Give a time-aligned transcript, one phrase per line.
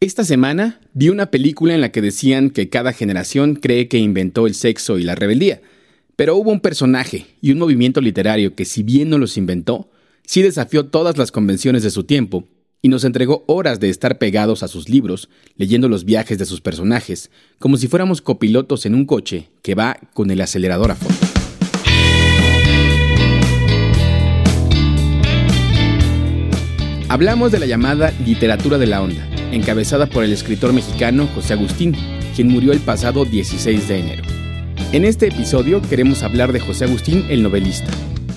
[0.00, 4.46] Esta semana vi una película en la que decían que cada generación cree que inventó
[4.46, 5.60] el sexo y la rebeldía.
[6.14, 9.90] Pero hubo un personaje y un movimiento literario que si bien no los inventó,
[10.24, 12.46] sí desafió todas las convenciones de su tiempo
[12.80, 16.60] y nos entregó horas de estar pegados a sus libros, leyendo los viajes de sus
[16.60, 21.18] personajes, como si fuéramos copilotos en un coche que va con el acelerador a fondo.
[27.08, 31.94] Hablamos de la llamada literatura de la onda, encabezada por el escritor mexicano José Agustín,
[32.34, 34.22] quien murió el pasado 16 de enero.
[34.92, 37.90] En este episodio queremos hablar de José Agustín el novelista,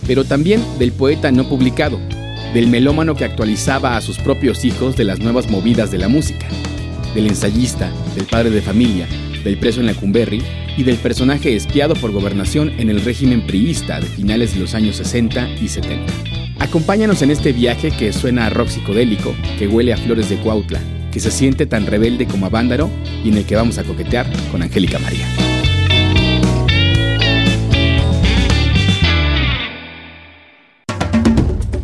[0.07, 1.99] pero también del poeta no publicado,
[2.53, 6.47] del melómano que actualizaba a sus propios hijos de las nuevas movidas de la música,
[7.15, 9.07] del ensayista, del padre de familia,
[9.43, 10.41] del preso en la Cumberry
[10.77, 14.97] y del personaje espiado por gobernación en el régimen priista de finales de los años
[14.97, 16.13] 60 y 70.
[16.59, 20.79] Acompáñanos en este viaje que suena a rock psicodélico, que huele a flores de Cuautla,
[21.11, 22.89] que se siente tan rebelde como a Vándaro
[23.23, 25.27] y en el que vamos a coquetear con Angélica María.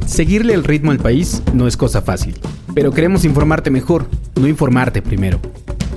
[0.06, 2.40] Seguirle el ritmo al país no es cosa fácil,
[2.74, 5.40] pero queremos informarte mejor, no informarte primero.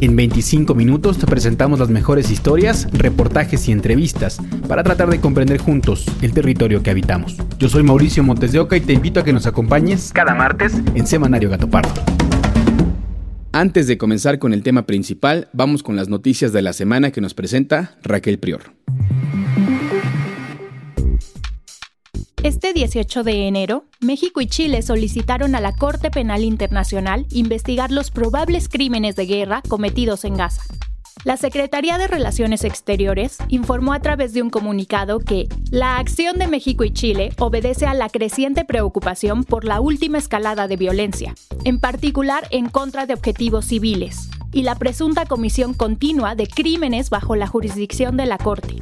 [0.02, 5.58] En 25 minutos te presentamos las mejores historias, reportajes y entrevistas para tratar de comprender
[5.58, 7.36] juntos el territorio que habitamos.
[7.58, 10.74] Yo soy Mauricio Montes de Oca y te invito a que nos acompañes cada martes
[10.94, 12.19] en Semanario Gato Pardo.
[13.52, 17.20] Antes de comenzar con el tema principal, vamos con las noticias de la semana que
[17.20, 18.74] nos presenta Raquel Prior.
[22.44, 28.12] Este 18 de enero, México y Chile solicitaron a la Corte Penal Internacional investigar los
[28.12, 30.62] probables crímenes de guerra cometidos en Gaza.
[31.22, 36.46] La Secretaría de Relaciones Exteriores informó a través de un comunicado que la acción de
[36.46, 41.78] México y Chile obedece a la creciente preocupación por la última escalada de violencia, en
[41.78, 47.46] particular en contra de objetivos civiles, y la presunta comisión continua de crímenes bajo la
[47.46, 48.76] jurisdicción de la Corte.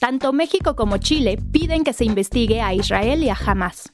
[0.00, 3.92] Tanto México como Chile piden que se investigue a Israel y a Hamas.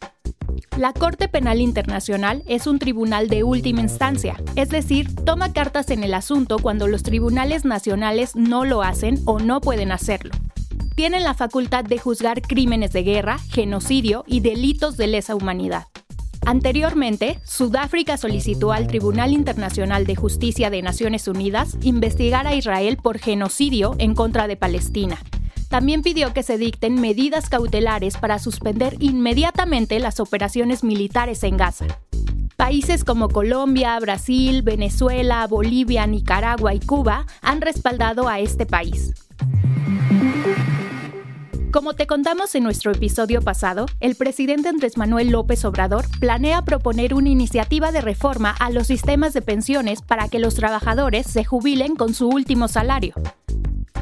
[0.77, 6.05] La Corte Penal Internacional es un tribunal de última instancia, es decir, toma cartas en
[6.05, 10.33] el asunto cuando los tribunales nacionales no lo hacen o no pueden hacerlo.
[10.95, 15.87] Tienen la facultad de juzgar crímenes de guerra, genocidio y delitos de lesa humanidad.
[16.47, 23.19] Anteriormente, Sudáfrica solicitó al Tribunal Internacional de Justicia de Naciones Unidas investigar a Israel por
[23.19, 25.19] genocidio en contra de Palestina,
[25.71, 31.87] también pidió que se dicten medidas cautelares para suspender inmediatamente las operaciones militares en Gaza.
[32.57, 39.15] Países como Colombia, Brasil, Venezuela, Bolivia, Nicaragua y Cuba han respaldado a este país.
[41.73, 47.15] Como te contamos en nuestro episodio pasado, el presidente Andrés Manuel López Obrador planea proponer
[47.15, 51.95] una iniciativa de reforma a los sistemas de pensiones para que los trabajadores se jubilen
[51.95, 53.15] con su último salario.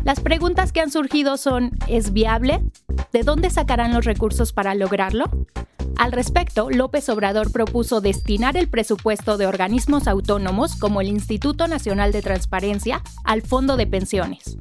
[0.04, 2.62] Las preguntas que han surgido son, ¿es viable?
[3.12, 5.25] ¿De dónde sacarán los recursos para lograrlo?
[5.98, 12.12] Al respecto, López Obrador propuso destinar el presupuesto de organismos autónomos como el Instituto Nacional
[12.12, 14.56] de Transparencia al Fondo de Pensiones.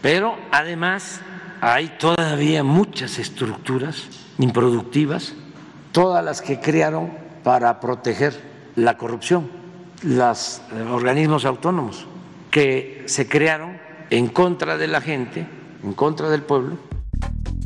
[0.00, 1.20] Pero además
[1.60, 5.34] hay todavía muchas estructuras improductivas,
[5.92, 7.12] todas las que crearon
[7.42, 8.40] para proteger
[8.76, 9.50] la corrupción,
[10.02, 12.06] los eh, organismos autónomos
[12.50, 13.77] que se crearon
[14.10, 15.46] en contra de la gente,
[15.82, 16.76] en contra del pueblo.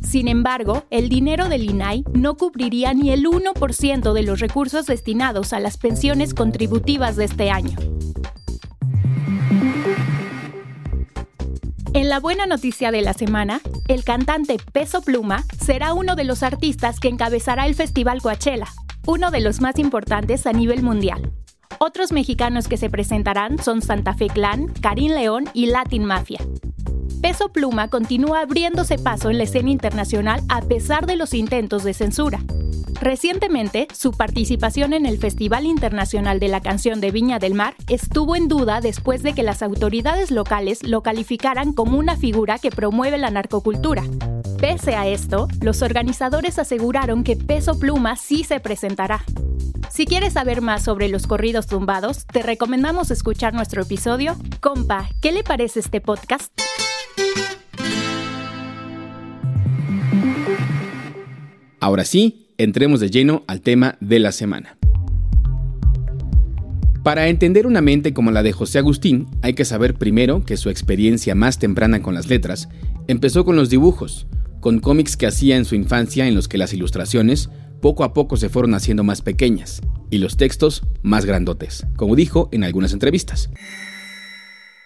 [0.03, 5.53] Sin embargo, el dinero del INAI no cubriría ni el 1% de los recursos destinados
[5.53, 7.77] a las pensiones contributivas de este año.
[11.93, 16.43] En la buena noticia de la semana, el cantante Peso Pluma será uno de los
[16.43, 18.67] artistas que encabezará el Festival Coachella,
[19.05, 21.31] uno de los más importantes a nivel mundial.
[21.85, 26.39] Otros mexicanos que se presentarán son Santa Fe Clan, Karim León y Latin Mafia.
[27.21, 31.93] Peso Pluma continúa abriéndose paso en la escena internacional a pesar de los intentos de
[31.93, 32.39] censura.
[33.03, 38.37] Recientemente, su participación en el Festival Internacional de la Canción de Viña del Mar estuvo
[38.37, 43.17] en duda después de que las autoridades locales lo calificaran como una figura que promueve
[43.17, 44.03] la narcocultura.
[44.57, 49.25] Pese a esto, los organizadores aseguraron que Peso Pluma sí se presentará.
[49.89, 55.33] Si quieres saber más sobre los corridos tumbados, te recomendamos escuchar nuestro episodio Compa, ¿qué
[55.33, 56.53] le parece este podcast?
[61.81, 64.77] Ahora sí, entremos de lleno al tema de la semana.
[67.03, 70.69] Para entender una mente como la de José Agustín, hay que saber primero que su
[70.69, 72.69] experiencia más temprana con las letras
[73.07, 74.25] empezó con los dibujos,
[74.61, 77.49] con cómics que hacía en su infancia en los que las ilustraciones
[77.81, 82.47] poco a poco se fueron haciendo más pequeñas y los textos más grandotes, como dijo
[82.53, 83.49] en algunas entrevistas.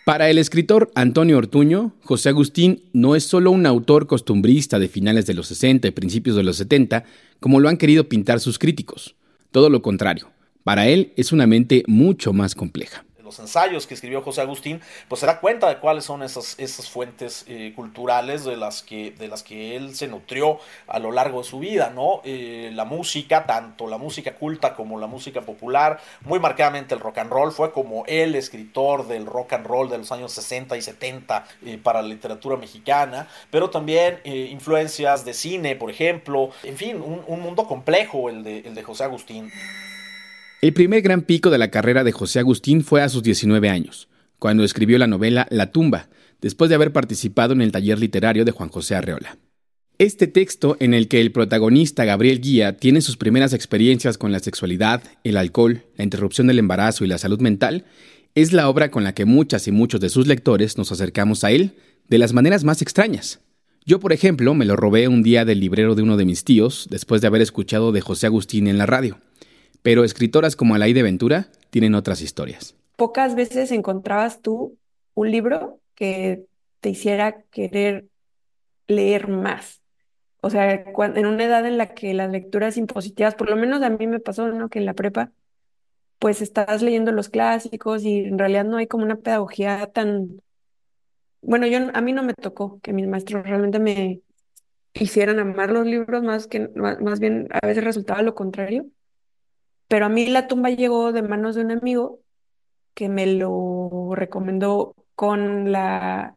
[0.08, 5.26] Para el escritor Antonio Ortuño, José Agustín no es solo un autor costumbrista de finales
[5.26, 7.04] de los 60 y principios de los 70,
[7.42, 9.18] como lo han querido pintar sus críticos.
[9.52, 10.30] Todo lo contrario,
[10.64, 15.20] para él es una mente mucho más compleja los ensayos que escribió José Agustín, pues
[15.20, 19.28] se da cuenta de cuáles son esas, esas fuentes eh, culturales de las, que, de
[19.28, 22.22] las que él se nutrió a lo largo de su vida, ¿no?
[22.24, 27.20] Eh, la música, tanto la música culta como la música popular, muy marcadamente el rock
[27.20, 30.82] and roll, fue como el escritor del rock and roll de los años 60 y
[30.82, 37.02] 70 eh, para la literatura mexicana, pero también influencias de cine, por ejemplo, en fin,
[37.02, 39.52] un, un mundo complejo el de, el de José Agustín.
[40.60, 44.08] El primer gran pico de la carrera de José Agustín fue a sus 19 años,
[44.40, 46.10] cuando escribió la novela La tumba,
[46.42, 49.38] después de haber participado en el taller literario de Juan José Arreola.
[50.00, 54.40] Este texto, en el que el protagonista Gabriel Guía tiene sus primeras experiencias con la
[54.40, 57.86] sexualidad, el alcohol, la interrupción del embarazo y la salud mental,
[58.34, 61.52] es la obra con la que muchas y muchos de sus lectores nos acercamos a
[61.52, 61.76] él
[62.08, 63.42] de las maneras más extrañas.
[63.86, 66.88] Yo, por ejemplo, me lo robé un día del librero de uno de mis tíos
[66.90, 69.20] después de haber escuchado de José Agustín en la radio.
[69.88, 72.76] Pero escritoras como Alaide Ventura tienen otras historias.
[72.98, 74.78] Pocas veces encontrabas tú
[75.14, 76.44] un libro que
[76.82, 78.04] te hiciera querer
[78.88, 79.82] leer más.
[80.42, 83.90] O sea, en una edad en la que las lecturas impositivas, por lo menos a
[83.90, 84.68] mí me pasó, ¿no?
[84.68, 85.32] Que en la prepa,
[86.20, 90.42] pues estás leyendo los clásicos y en realidad no hay como una pedagogía tan...
[91.42, 94.20] Bueno, yo a mí no me tocó que mis maestros realmente me
[94.92, 98.86] hicieran amar los libros, más que más bien a veces resultaba lo contrario.
[99.88, 102.20] Pero a mí la tumba llegó de manos de un amigo
[102.94, 106.36] que me lo recomendó con la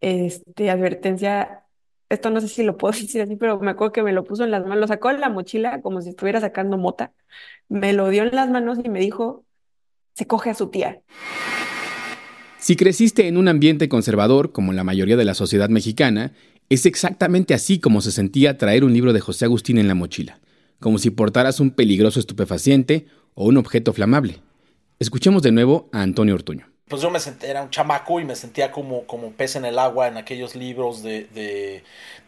[0.00, 1.64] este, advertencia,
[2.08, 4.44] esto no sé si lo puedo decir así, pero me acuerdo que me lo puso
[4.44, 7.12] en las manos, lo sacó de la mochila como si estuviera sacando mota,
[7.68, 9.44] me lo dio en las manos y me dijo,
[10.14, 11.00] se coge a su tía.
[12.58, 16.32] Si creciste en un ambiente conservador, como la mayoría de la sociedad mexicana,
[16.70, 20.40] es exactamente así como se sentía traer un libro de José Agustín en la mochila
[20.80, 24.40] como si portaras un peligroso estupefaciente o un objeto flamable.
[24.98, 26.68] Escuchemos de nuevo a Antonio Ortuño.
[26.88, 29.78] Pues yo me sentía, era un chamaco y me sentía como, como pez en el
[29.78, 31.82] agua en aquellos libros de,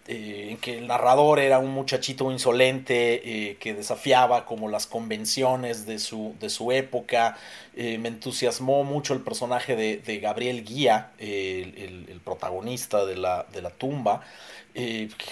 [0.09, 5.85] eh, en que el narrador era un muchachito insolente eh, que desafiaba como las convenciones
[5.85, 7.37] de su, de su época.
[7.75, 13.63] Eh, me entusiasmó mucho el personaje de, Gabriel Guía, el, el, protagonista de la, de
[13.63, 14.23] la tumba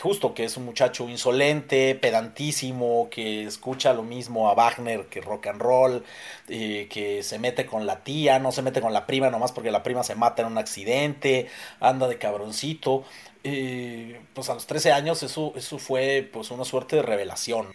[0.00, 5.48] justo que es un muchacho insolente, pedantísimo, que escucha lo mismo a Wagner que rock
[5.48, 6.02] and roll,
[6.46, 9.82] que se mete con la tía, no se mete con la prima nomás porque la
[9.82, 11.48] prima se mata en un accidente,
[11.78, 13.04] anda de cabroncito.
[13.44, 17.66] Pues a los 13 años eso, eso fue pues una suerte de revelación.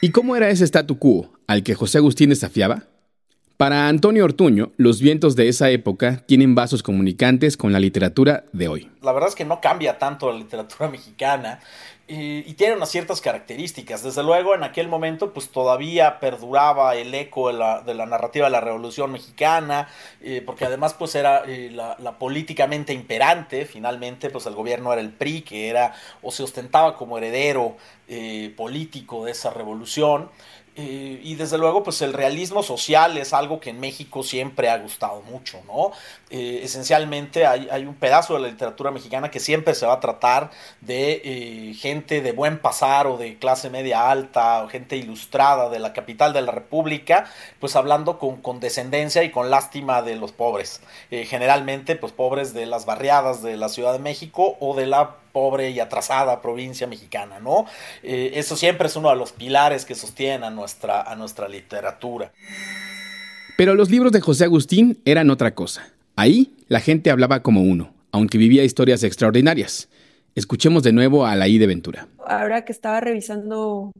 [0.00, 2.84] ¿Y cómo era ese statu quo al que José Agustín desafiaba?
[3.56, 8.66] Para Antonio Ortuño, los vientos de esa época tienen vasos comunicantes con la literatura de
[8.66, 8.90] hoy.
[9.02, 11.60] La verdad es que no cambia tanto la literatura mexicana
[12.08, 14.02] y, tiene unas ciertas características.
[14.02, 18.60] Desde luego, en aquel momento, pues todavía perduraba el eco de la, narrativa de la
[18.60, 19.88] Revolución Mexicana,
[20.20, 23.64] eh, porque además, pues era eh, la, la, políticamente imperante.
[23.66, 27.76] Finalmente, pues el gobierno era el PRI, que era o se ostentaba como heredero
[28.08, 30.28] eh, político de esa revolución.
[30.74, 34.78] Eh, y desde luego, pues el realismo social es algo que en México siempre ha
[34.78, 35.92] gustado mucho, ¿no?
[36.30, 40.00] Eh, esencialmente hay, hay, un pedazo de la literatura mexicana que siempre se va a
[40.00, 40.50] tratar
[40.80, 45.78] de eh, gente de buen pasar o de clase media alta o gente ilustrada de
[45.78, 47.26] la capital de la República,
[47.60, 50.80] pues hablando con condescendencia y con lástima de los pobres.
[51.10, 55.70] generalmente, pues pobres de las barriadas de la Ciudad de México o de la pobre
[55.70, 57.66] y atrasada provincia mexicana, ¿no?
[58.02, 62.32] Eh, eso siempre es uno de los pilares que sostienen a nuestra, a nuestra literatura.
[63.56, 65.92] Pero los libros de José Agustín eran otra cosa.
[66.16, 69.88] Ahí la gente hablaba como uno, aunque vivía historias extraordinarias.
[70.34, 72.08] Escuchemos de nuevo a I de Ventura.
[72.26, 73.92] Ahora que estaba revisando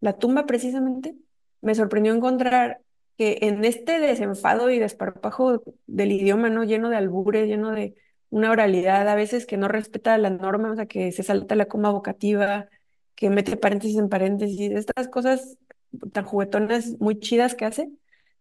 [0.00, 1.14] la tumba precisamente,
[1.60, 2.80] me sorprendió encontrar
[3.16, 6.64] que en este desenfado y desparpajo del idioma, ¿no?
[6.64, 7.94] Lleno de albures, lleno de,
[8.34, 11.66] una oralidad a veces que no respeta la norma, o sea, que se salta la
[11.66, 12.68] coma vocativa,
[13.14, 15.56] que mete paréntesis en paréntesis, estas cosas
[16.12, 17.90] tan juguetonas, muy chidas que hace,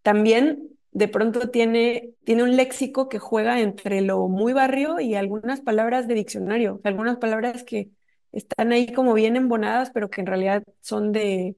[0.02, 5.62] también de pronto tiene, tiene un léxico que juega entre lo muy barrio y algunas
[5.62, 7.92] palabras de diccionario, algunas palabras que
[8.32, 11.56] están ahí como bien embonadas, pero que en realidad son de,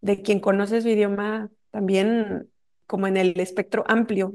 [0.00, 2.48] de quien conoce su idioma también
[2.86, 4.32] como en el espectro amplio.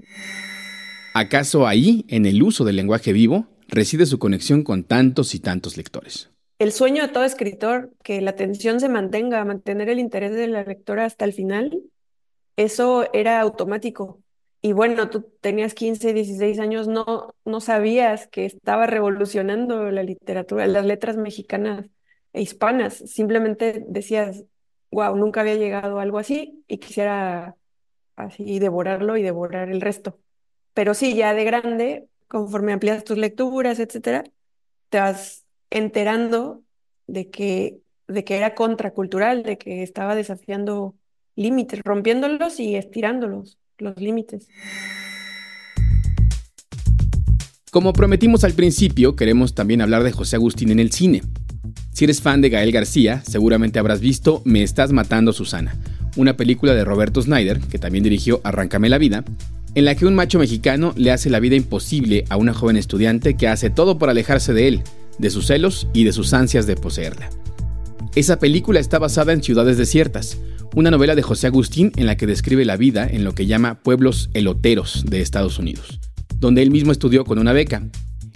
[1.14, 5.76] ¿Acaso ahí, en el uso del lenguaje vivo, reside su conexión con tantos y tantos
[5.76, 6.30] lectores?
[6.60, 10.64] El sueño de todo escritor, que la atención se mantenga, mantener el interés de la
[10.64, 11.82] lectora hasta el final,
[12.58, 14.22] eso era automático.
[14.62, 20.68] Y bueno, tú tenías 15, 16 años, no, no sabías que estaba revolucionando la literatura,
[20.68, 21.86] las letras mexicanas
[22.34, 22.96] e hispanas.
[22.96, 24.44] Simplemente decías,
[24.92, 27.56] wow, nunca había llegado algo así y quisiera
[28.18, 30.20] así devorarlo y devorar el resto.
[30.74, 34.24] Pero sí, ya de grande, conforme amplias tus lecturas, etcétera,
[34.90, 36.64] te vas enterando
[37.08, 40.96] de que, de que era contracultural, de que estaba desafiando
[41.36, 44.48] límites, rompiéndolos y estirándolos, los límites.
[47.72, 51.22] Como prometimos al principio, queremos también hablar de José Agustín en el cine.
[51.94, 55.76] Si eres fan de Gael García, seguramente habrás visto Me estás matando Susana,
[56.18, 59.24] una película de Roberto Snyder, que también dirigió Arráncame la vida,
[59.76, 63.36] en la que un macho mexicano le hace la vida imposible a una joven estudiante
[63.36, 64.84] que hace todo por alejarse de él,
[65.20, 67.30] de sus celos y de sus ansias de poseerla.
[68.16, 70.40] Esa película está basada en Ciudades Desiertas,
[70.76, 73.76] una novela de José Agustín en la que describe la vida en lo que llama
[73.76, 76.00] pueblos eloteros de Estados Unidos,
[76.40, 77.84] donde él mismo estudió con una beca.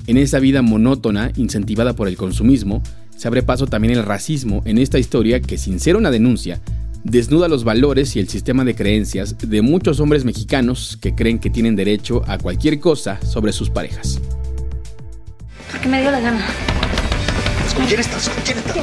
[0.06, 2.84] En esa vida monótona, incentivada por el consumismo,
[3.16, 6.62] se abre paso también el racismo en esta historia que, sin ser una denuncia,
[7.04, 11.50] desnuda los valores y el sistema de creencias de muchos hombres mexicanos que creen que
[11.50, 14.20] tienen derecho a cualquier cosa sobre sus parejas.
[15.72, 16.46] Porque me dio la gana.
[17.88, 18.30] ¿Quién estás?
[18.46, 18.78] ¿Quién estás?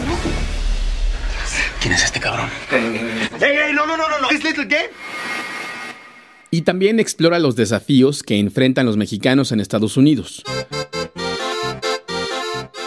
[1.80, 2.48] ¿Quién es este cabrón?
[2.70, 4.30] ¡Ey, no, no, no, no!
[4.30, 4.90] ¿Es Little Game?
[6.50, 10.42] Y también explora los desafíos que enfrentan los mexicanos en Estados Unidos.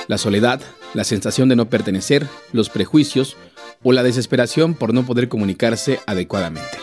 [0.08, 0.62] La soledad,
[0.94, 3.38] la sensación de no pertenecer, los prejuicios,
[3.84, 6.78] o la desesperación por no poder comunicarse adecuadamente.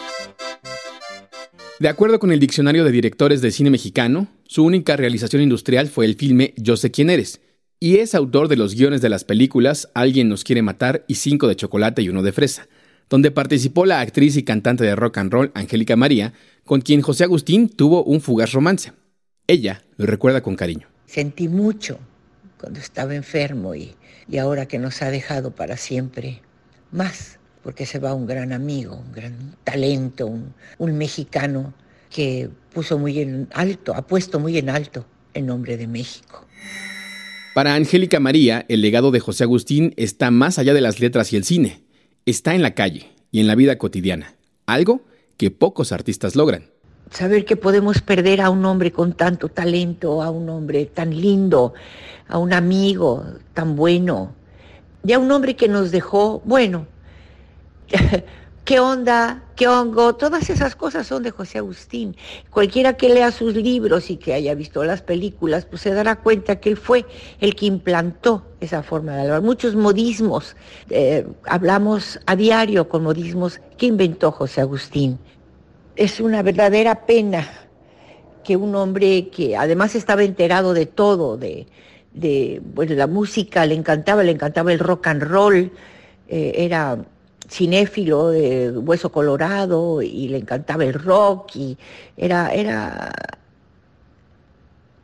[1.81, 6.05] De acuerdo con el Diccionario de Directores de Cine Mexicano, su única realización industrial fue
[6.05, 7.41] el filme Yo sé quién eres,
[7.79, 11.49] y es autor de los guiones de las películas Alguien nos quiere matar y Cinco
[11.49, 12.69] de chocolate y uno de fresa,
[13.09, 17.25] donde participó la actriz y cantante de rock and roll Angélica María, con quien José
[17.25, 18.93] Agustín tuvo un fugaz romance.
[19.47, 20.87] Ella lo recuerda con cariño.
[21.07, 21.99] Sentí mucho
[22.59, 23.95] cuando estaba enfermo y,
[24.29, 26.43] y ahora que nos ha dejado para siempre,
[26.93, 31.75] más, porque se va un gran amigo, un gran talento, un, mexicano
[32.11, 35.05] que puso muy en alto, ha puesto muy en alto
[35.35, 36.47] el nombre de México.
[37.55, 41.37] Para Angélica María, el legado de José Agustín está más allá de las letras y
[41.37, 41.83] el cine.
[42.27, 44.35] Está en la calle y en la vida cotidiana,
[44.67, 45.03] algo
[45.37, 46.71] que pocos artistas logran.
[47.11, 51.75] Saber que podemos perder a un hombre con tanto talento, a un hombre tan lindo,
[52.29, 54.35] a un amigo tan bueno,
[55.03, 56.87] de un hombre que nos dejó, bueno,
[58.65, 62.17] qué onda, qué hongo, todas esas cosas son de José Agustín.
[62.51, 66.61] Cualquiera que lea sus libros y que haya visto las películas, pues se dará cuenta
[66.61, 67.07] que él fue
[67.41, 69.43] el que implantó esa forma de hablar.
[69.43, 70.55] Muchos modismos,
[70.91, 75.19] eh, hablamos a diario con modismos que inventó José Agustín.
[75.97, 77.49] Es una verdadera pena
[78.45, 81.67] que un hombre que además estaba enterado de todo, de,
[82.13, 85.71] de bueno, la música, le encantaba, le encantaba el rock and roll,
[86.29, 86.99] eh, era
[87.49, 88.33] cinéfilo
[88.81, 91.77] hueso colorado y le encantaba el rock y
[92.17, 93.13] era, era,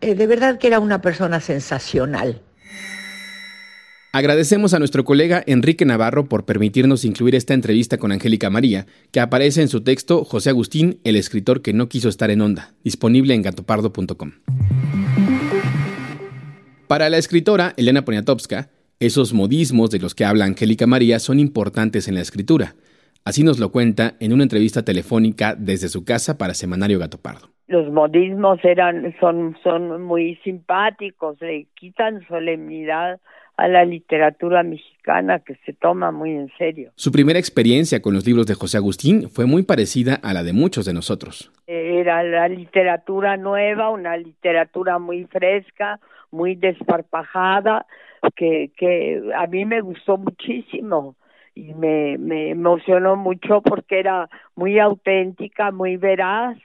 [0.01, 2.41] eh, de verdad que era una persona sensacional.
[4.13, 9.21] Agradecemos a nuestro colega Enrique Navarro por permitirnos incluir esta entrevista con Angélica María, que
[9.21, 13.35] aparece en su texto José Agustín, el escritor que no quiso estar en onda, disponible
[13.35, 14.33] en gatopardo.com.
[16.89, 18.69] Para la escritora Elena Poniatowska,
[19.01, 22.75] esos modismos de los que habla Angélica María son importantes en la escritura.
[23.25, 27.49] Así nos lo cuenta en una entrevista telefónica desde su casa para Semanario Gato Pardo.
[27.67, 33.19] Los modismos eran, son, son muy simpáticos, le quitan solemnidad
[33.57, 36.93] a la literatura mexicana que se toma muy en serio.
[36.95, 40.53] Su primera experiencia con los libros de José Agustín fue muy parecida a la de
[40.53, 41.51] muchos de nosotros.
[41.67, 45.99] Era la literatura nueva, una literatura muy fresca,
[46.37, 47.87] muy desparpajada,
[48.35, 51.17] que, que a mí me gustó muchísimo
[51.55, 56.59] y me, me emocionó mucho porque era muy auténtica, muy veraz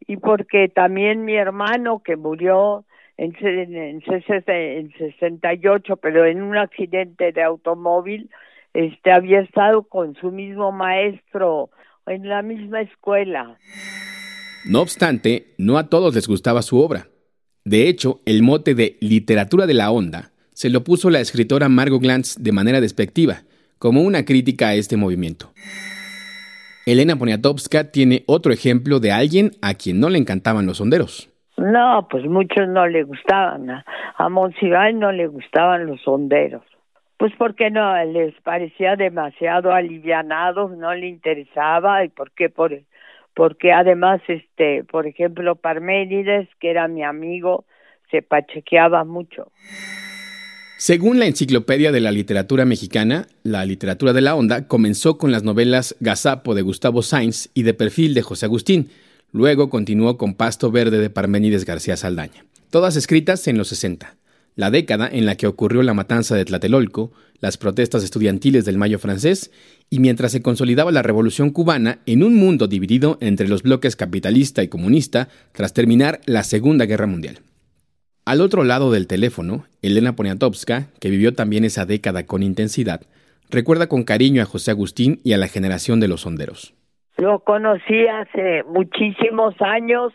[0.00, 2.84] y porque también mi hermano que murió
[3.16, 8.30] en, en, en 68, pero en un accidente de automóvil,
[8.74, 11.70] este había estado con su mismo maestro
[12.06, 13.58] en la misma escuela.
[14.64, 17.06] No obstante, no a todos les gustaba su obra.
[17.64, 22.02] De hecho, el mote de literatura de la onda se lo puso la escritora Margot
[22.02, 23.42] Glantz de manera despectiva,
[23.78, 25.50] como una crítica a este movimiento.
[26.86, 31.30] Elena Poniatowska tiene otro ejemplo de alguien a quien no le encantaban los sonderos.
[31.56, 33.70] No, pues muchos no le gustaban.
[33.70, 33.84] A,
[34.16, 36.62] a no le gustaban los sonderos.
[37.18, 42.72] Pues porque no, les parecía demasiado alivianados, no le interesaba y porque por
[43.34, 47.64] porque además este, por ejemplo, Parménides, que era mi amigo,
[48.10, 49.50] se pachequeaba mucho.
[50.76, 55.44] Según la Enciclopedia de la Literatura Mexicana, la literatura de la onda comenzó con las
[55.44, 58.90] novelas Gazapo de Gustavo Sainz y De Perfil de José Agustín.
[59.30, 62.44] Luego continuó con Pasto Verde de Parménides García Saldaña.
[62.70, 64.16] Todas escritas en los 60
[64.54, 68.98] la década en la que ocurrió la matanza de Tlatelolco, las protestas estudiantiles del Mayo
[68.98, 69.50] francés
[69.90, 74.62] y mientras se consolidaba la Revolución cubana en un mundo dividido entre los bloques capitalista
[74.62, 77.40] y comunista tras terminar la Segunda Guerra Mundial.
[78.24, 83.02] Al otro lado del teléfono, Elena Poniatowska, que vivió también esa década con intensidad,
[83.50, 86.74] recuerda con cariño a José Agustín y a la generación de los sonderos.
[87.18, 90.12] Lo conocí hace muchísimos años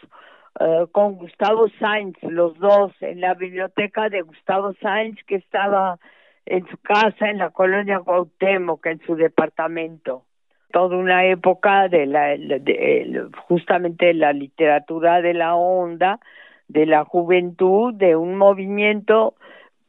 [0.59, 5.99] eh, con Gustavo Sainz, los dos, en la biblioteca de Gustavo Sainz, que estaba
[6.45, 10.23] en su casa en la colonia Cuauhtémoc, en su departamento.
[10.71, 16.19] Toda una época de la, de, justamente la literatura de la onda,
[16.67, 19.35] de la juventud, de un movimiento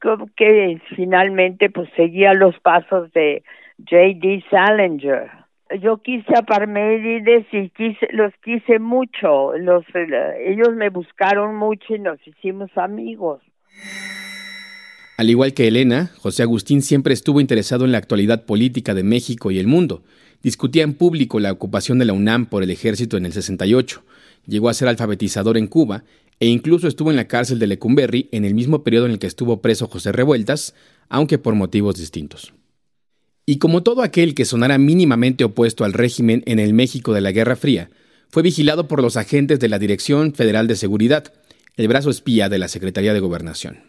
[0.01, 3.43] que, que finalmente pues seguía los pasos de
[3.79, 4.45] J.D.
[4.51, 5.48] Salinger
[5.81, 9.85] yo quise a Parménides y quise, los quise mucho, los,
[10.41, 13.41] ellos me buscaron mucho y nos hicimos amigos.
[15.19, 19.51] Al igual que Elena, José Agustín siempre estuvo interesado en la actualidad política de México
[19.51, 20.05] y el mundo.
[20.43, 24.05] Discutía en público la ocupación de la UNAM por el ejército en el 68.
[24.47, 26.05] Llegó a ser alfabetizador en Cuba
[26.39, 29.27] e incluso estuvo en la cárcel de Lecumberri en el mismo periodo en el que
[29.27, 30.75] estuvo preso José Revueltas,
[31.09, 32.55] aunque por motivos distintos.
[33.49, 37.33] Y como todo aquel que sonara mínimamente opuesto al régimen en el México de la
[37.33, 37.89] Guerra Fría,
[38.29, 41.33] fue vigilado por los agentes de la Dirección Federal de Seguridad,
[41.75, 43.85] el brazo espía de la Secretaría de Gobernación.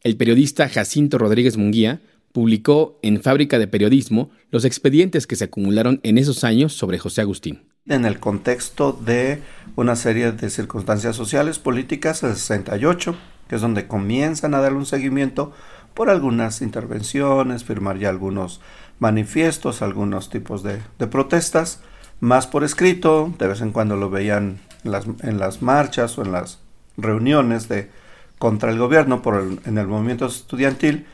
[0.00, 5.98] El periodista Jacinto Rodríguez Munguía publicó en Fábrica de Periodismo los expedientes que se acumularon
[6.04, 7.64] en esos años sobre José Agustín.
[7.88, 9.40] En el contexto de
[9.74, 13.16] una serie de circunstancias sociales, políticas del 68,
[13.48, 15.52] que es donde comienzan a darle un seguimiento
[15.98, 18.60] por algunas intervenciones, firmar ya algunos
[19.00, 21.80] manifiestos, algunos tipos de, protestas,
[22.20, 26.60] más por escrito, de vez en cuando lo veían en las, marchas o en las
[26.96, 27.90] reuniones de
[28.38, 29.20] contra el gobierno
[29.66, 31.04] en el movimiento estudiantil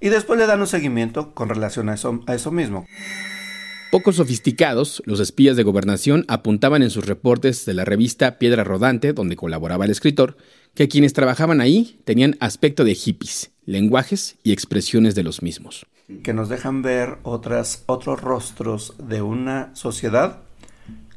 [0.00, 2.84] y después le dan un seguimiento con relación a eso, a eso mismo.
[3.92, 9.12] Poco sofisticados, los espías de gobernación apuntaban en sus reportes de la revista Piedra Rodante,
[9.12, 10.36] donde colaboraba el escritor,
[10.74, 15.86] que quienes trabajaban ahí tenían aspecto de hippies, lenguajes y expresiones de los mismos.
[16.22, 20.40] Que nos dejan ver otras, otros rostros de una sociedad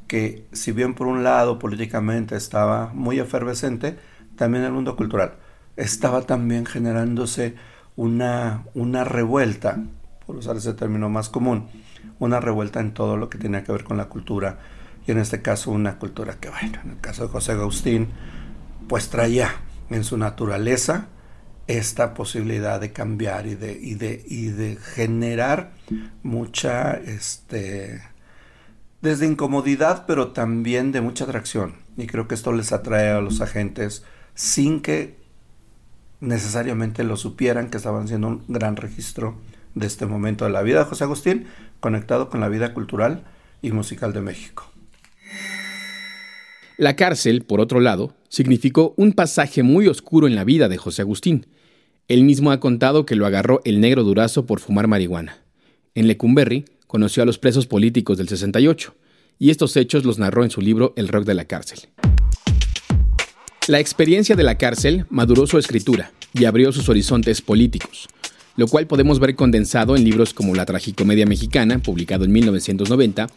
[0.07, 3.97] que, si bien por un lado políticamente estaba muy efervescente,
[4.35, 5.33] también el mundo cultural
[5.77, 7.55] estaba también generándose
[7.95, 9.83] una, una revuelta,
[10.25, 11.67] por usar ese término más común,
[12.19, 14.59] una revuelta en todo lo que tenía que ver con la cultura,
[15.07, 18.07] y en este caso una cultura que, bueno, en el caso de José Agustín,
[18.87, 19.55] pues traía
[19.89, 21.07] en su naturaleza
[21.67, 25.71] esta posibilidad de cambiar y de, y de, y de generar
[26.23, 28.01] mucha, este,
[29.01, 31.75] desde incomodidad, pero también de mucha atracción.
[31.97, 34.03] Y creo que esto les atrae a los agentes
[34.35, 35.15] sin que
[36.19, 39.37] necesariamente lo supieran, que estaban haciendo un gran registro
[39.73, 41.47] de este momento de la vida de José Agustín,
[41.79, 43.23] conectado con la vida cultural
[43.61, 44.69] y musical de México.
[46.77, 51.01] La cárcel, por otro lado, significó un pasaje muy oscuro en la vida de José
[51.01, 51.47] Agustín.
[52.07, 55.39] Él mismo ha contado que lo agarró el negro durazo por fumar marihuana.
[55.95, 58.93] En Lecumberri conoció a los presos políticos del 68,
[59.39, 61.79] y estos hechos los narró en su libro El rock de la cárcel.
[63.67, 68.07] La experiencia de la cárcel maduró su escritura y abrió sus horizontes políticos,
[68.55, 73.27] lo cual podemos ver condensado en libros como La tragicomedia mexicana, publicado en 1990,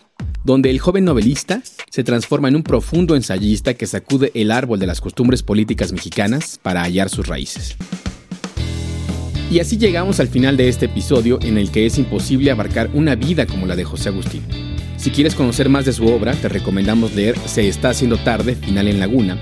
[0.45, 4.87] donde el joven novelista se transforma en un profundo ensayista que sacude el árbol de
[4.87, 7.79] las costumbres políticas mexicanas para hallar sus raíces.
[9.51, 13.15] Y así llegamos al final de este episodio en el que es imposible abarcar una
[13.15, 14.43] vida como la de José Agustín.
[14.99, 18.89] Si quieres conocer más de su obra, te recomendamos leer Se está haciendo tarde, final
[18.89, 19.39] en Laguna,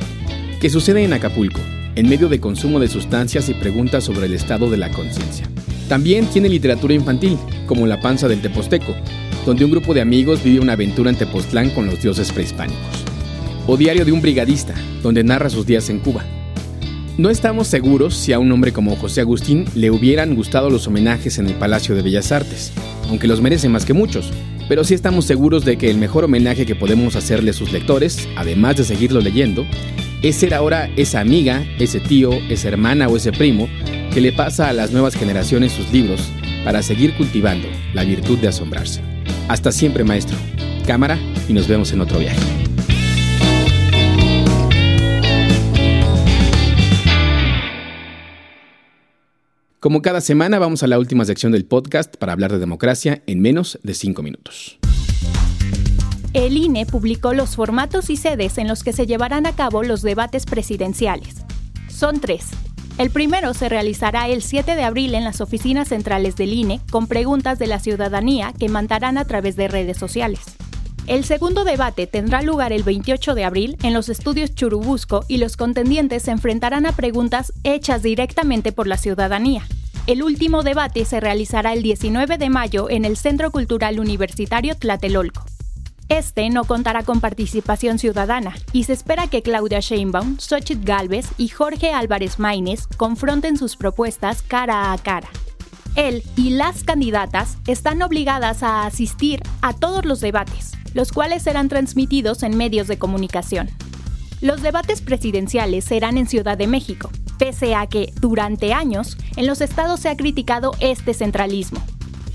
[0.61, 1.61] que sucede en Acapulco,
[1.97, 5.49] en medio de consumo de sustancias y preguntas sobre el estado de la conciencia.
[5.89, 8.95] También tiene literatura infantil, como La panza del Teposteco,
[9.45, 13.05] donde un grupo de amigos vive una aventura en Tepoztlán con los dioses prehispánicos.
[13.67, 16.25] O Diario de un brigadista, donde narra sus días en Cuba.
[17.19, 21.39] No estamos seguros si a un hombre como José Agustín le hubieran gustado los homenajes
[21.39, 22.73] en el Palacio de Bellas Artes,
[23.09, 24.31] aunque los merece más que muchos,
[24.69, 28.29] pero sí estamos seguros de que el mejor homenaje que podemos hacerle a sus lectores,
[28.37, 29.65] además de seguirlo leyendo,
[30.21, 33.67] es ser ahora esa amiga, ese tío, esa hermana o ese primo
[34.13, 36.21] que le pasa a las nuevas generaciones sus libros
[36.65, 39.01] para seguir cultivando la virtud de asombrarse.
[39.49, 40.37] Hasta siempre, maestro.
[40.87, 42.66] Cámara y nos vemos en otro viaje.
[49.87, 53.41] Como cada semana vamos a la última sección del podcast para hablar de democracia en
[53.41, 54.81] menos de cinco minutos.
[56.33, 60.03] El INE publicó los formatos y sedes en los que se llevarán a cabo los
[60.03, 61.37] debates presidenciales.
[61.89, 62.49] Son tres.
[62.99, 67.07] El primero se realizará el 7 de abril en las oficinas centrales del INE con
[67.07, 70.41] preguntas de la ciudadanía que mandarán a través de redes sociales.
[71.07, 75.57] El segundo debate tendrá lugar el 28 de abril en los estudios Churubusco y los
[75.57, 79.63] contendientes se enfrentarán a preguntas hechas directamente por la ciudadanía.
[80.09, 85.45] El último debate se realizará el 19 de mayo en el Centro Cultural Universitario Tlatelolco.
[86.09, 91.49] Este no contará con participación ciudadana y se espera que Claudia Sheinbaum, Xochitl Galvez y
[91.49, 95.29] Jorge Álvarez Maínez confronten sus propuestas cara a cara.
[95.95, 101.69] Él y las candidatas están obligadas a asistir a todos los debates, los cuales serán
[101.69, 103.69] transmitidos en medios de comunicación.
[104.41, 109.61] Los debates presidenciales serán en Ciudad de México, pese a que, durante años, en los
[109.61, 111.83] estados se ha criticado este centralismo.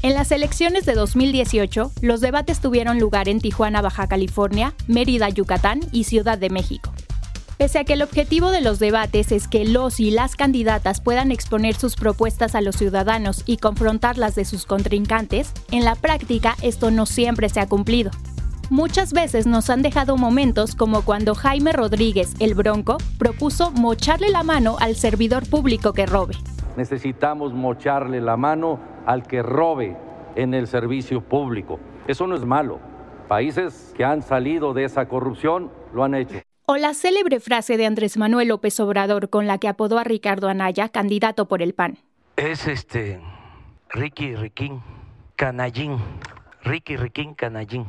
[0.04, 5.80] En las elecciones de 2018, los debates tuvieron lugar en Tijuana, Baja California, Mérida, Yucatán
[5.92, 6.94] y Ciudad de México.
[7.58, 11.32] Pese a que el objetivo de los debates es que los y las candidatas puedan
[11.32, 16.92] exponer sus propuestas a los ciudadanos y confrontarlas de sus contrincantes, en la práctica esto
[16.92, 18.12] no siempre se ha cumplido.
[18.72, 24.44] Muchas veces nos han dejado momentos como cuando Jaime Rodríguez, el Bronco, propuso mocharle la
[24.44, 26.36] mano al servidor público que robe.
[26.78, 29.98] Necesitamos mocharle la mano al que robe
[30.38, 31.82] en el servicio público.
[32.08, 32.80] Eso no es malo.
[33.28, 36.40] Países que han salido de esa corrupción lo han hecho.
[36.66, 40.48] O la célebre frase de Andrés Manuel López Obrador con la que apodó a Ricardo
[40.48, 41.98] Anaya, candidato por el PAN.
[42.38, 43.20] Es este
[43.90, 44.82] Ricky Riquín,
[45.36, 45.98] Canallín.
[46.64, 47.86] Ricky Riquín, Canallín.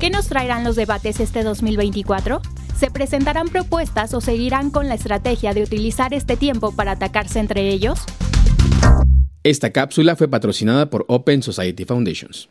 [0.00, 2.40] ¿Qué nos traerán los debates este 2024?
[2.74, 7.68] ¿Se presentarán propuestas o seguirán con la estrategia de utilizar este tiempo para atacarse entre
[7.68, 8.00] ellos?
[9.42, 12.48] Esta cápsula fue patrocinada por Open Society Foundations.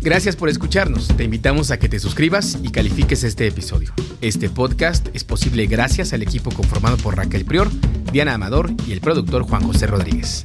[0.00, 1.06] Gracias por escucharnos.
[1.06, 3.92] Te invitamos a que te suscribas y califiques este episodio.
[4.20, 7.70] Este podcast es posible gracias al equipo conformado por Raquel Prior,
[8.10, 10.44] Diana Amador y el productor Juan José Rodríguez.